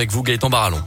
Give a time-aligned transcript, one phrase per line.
[0.00, 0.80] Avec vous, Gaëtan Barallon.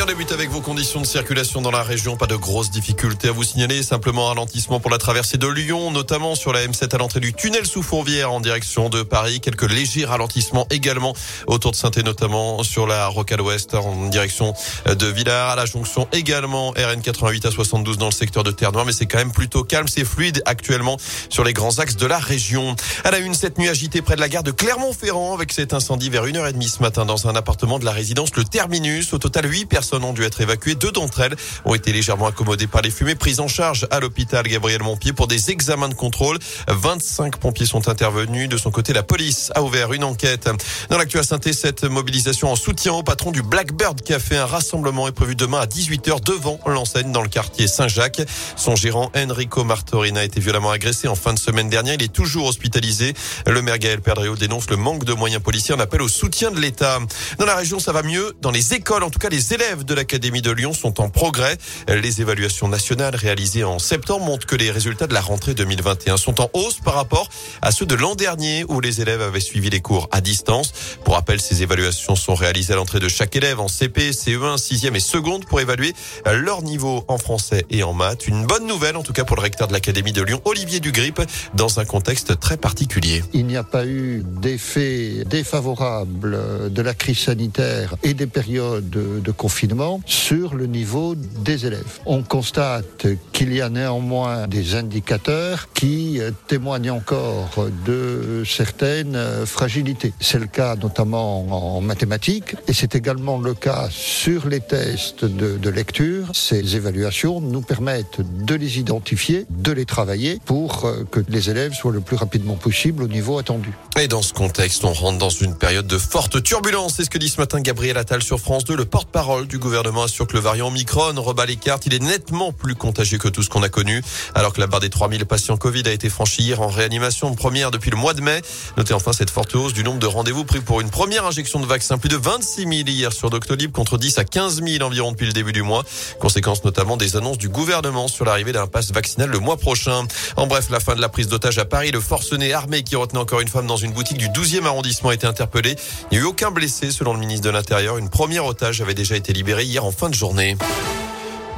[0.00, 2.16] Et on débute avec vos conditions de circulation dans la région.
[2.16, 3.82] Pas de grosses difficultés à vous signaler.
[3.82, 7.34] Simplement un ralentissement pour la traversée de Lyon, notamment sur la M7 à l'entrée du
[7.34, 9.40] tunnel sous Fourvière en direction de Paris.
[9.40, 11.12] Quelques légers ralentissements également
[11.46, 14.54] autour de saint notamment sur la rocade ouest en direction
[14.86, 15.50] de Villars.
[15.50, 18.86] À la jonction également RN 88 à 72 dans le secteur de Terre-Noire.
[18.86, 19.86] Mais c'est quand même plutôt calme.
[19.86, 20.96] C'est fluide actuellement
[21.28, 22.74] sur les grands axes de la région.
[23.04, 26.08] À la une, cette nuit agitée près de la gare de Clermont-Ferrand avec cet incendie
[26.08, 29.12] vers 1h30 ce matin dans un appartement de la résidence Le Terminus.
[29.12, 30.76] Au total, 8 personnes personnes ont dû être évacuées.
[30.76, 34.46] Deux d'entre elles ont été légèrement accommodées par les fumées, prises en charge à l'hôpital
[34.46, 36.38] Gabriel Montpied pour des examens de contrôle.
[36.68, 38.48] 25 pompiers sont intervenus.
[38.48, 40.48] De son côté, la police a ouvert une enquête.
[40.90, 44.36] Dans l'actu à saint cette mobilisation en soutien au patron du Blackbird Café.
[44.36, 48.22] Un rassemblement est prévu demain à 18h devant l'enseigne dans le quartier Saint-Jacques.
[48.56, 51.94] Son gérant Enrico Martorina a été violemment agressé en fin de semaine dernière.
[51.94, 53.14] Il est toujours hospitalisé.
[53.46, 56.60] Le maire Gaël Perdriau dénonce le manque de moyens policiers en appel au soutien de
[56.60, 57.00] l'État.
[57.38, 58.36] Dans la région, ça va mieux.
[58.40, 61.56] Dans les écoles, en tout cas, les élèves de l'Académie de Lyon sont en progrès.
[61.88, 66.40] Les évaluations nationales réalisées en septembre montrent que les résultats de la rentrée 2021 sont
[66.40, 67.28] en hausse par rapport
[67.62, 70.72] à ceux de l'an dernier où les élèves avaient suivi les cours à distance.
[71.04, 74.96] Pour rappel, ces évaluations sont réalisées à l'entrée de chaque élève en CP, CE1, 6e
[74.96, 75.94] et seconde pour évaluer
[76.26, 78.26] leur niveau en français et en maths.
[78.26, 81.22] Une bonne nouvelle en tout cas pour le recteur de l'Académie de Lyon, Olivier Dugrip,
[81.54, 83.22] dans un contexte très particulier.
[83.32, 89.30] Il n'y a pas eu d'effet défavorable de la crise sanitaire et des périodes de
[89.30, 89.59] confinement
[90.06, 92.00] sur le niveau des élèves.
[92.06, 99.44] On constate qu'il y a néanmoins des indicateurs qui euh, témoignent encore de certaines euh,
[99.44, 100.14] fragilités.
[100.18, 105.70] C'est le cas notamment en mathématiques et c'est également le cas sur les tests de,
[105.70, 106.28] lecture.
[106.32, 111.74] Ces évaluations nous permettent de les identifier, de les travailler pour euh, que les élèves
[111.74, 113.72] soient le plus rapidement possible au niveau attendu.
[113.98, 116.94] Et dans ce contexte, on rentre dans une période de forte turbulence.
[116.96, 120.04] C'est ce que dit ce matin Gabriel Attal sur France 2, le porte-parole du gouvernement
[120.04, 121.84] assure que le variant Omicron rebat les cartes.
[121.86, 124.00] Il est nettement plus contagieux que tout ce qu'on a connu.
[124.36, 127.72] Alors que la barre des 3000 patients Covid a été franchie hier en réanimation première
[127.72, 128.42] depuis le mois de mai.
[128.76, 131.66] Notez enfin cette forte hausse du nombre de rendez-vous pris pour une première injection de
[131.66, 131.98] vaccin.
[131.98, 135.32] Plus de 26 000 hier sur Doctolib contre 10 à 15 000 environ depuis le
[135.32, 135.82] début du mois.
[136.20, 140.04] Conséquence notamment des annonces du gouvernement sur l'arrivée d'un pass vaccinal le mois prochain.
[140.36, 141.90] En bref, la fin de la prise d'otage à Paris.
[141.90, 145.14] Le forcené armé qui retenait encore une femme dans une boutique du 12e arrondissement a
[145.14, 145.74] été interpellé.
[146.12, 147.98] Il n'y a eu aucun blessé selon le ministre de l'Intérieur.
[147.98, 150.56] Une première otage avait déjà été libérée hier en fin de journée.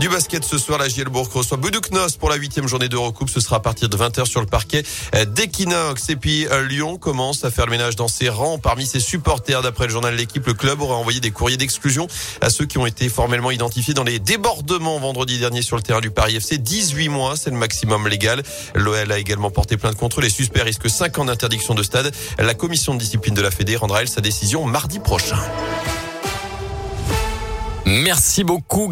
[0.00, 3.28] Du basket ce soir, la Gielbourg reçoit Buduknos pour la huitième journée d'Eurocoupe.
[3.28, 4.82] Ce sera à partir de 20h sur le parquet
[5.12, 6.08] d'Equinox.
[6.08, 8.58] Et puis euh, Lyon commence à faire le ménage dans ses rangs.
[8.58, 12.08] Parmi ses supporters, d'après le journal L'équipe, le club aura envoyé des courriers d'exclusion
[12.40, 16.00] à ceux qui ont été formellement identifiés dans les débordements vendredi dernier sur le terrain
[16.00, 16.58] du Paris FC.
[16.58, 18.42] 18 mois, c'est le maximum légal.
[18.74, 20.20] L'OL a également porté plainte contre.
[20.20, 22.12] Les suspects risquent 5 ans d'interdiction de stade.
[22.38, 25.38] La commission de discipline de la Fédé rendra elle sa décision mardi prochain.
[27.86, 28.88] Merci beaucoup.